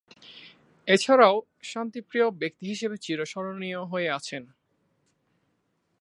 [0.87, 1.35] এছাড়াও,
[1.63, 4.43] শান্তিপ্রিয় ব্যক্তি হিসেবে চীরস্মরণীয় হয়ে আছেন।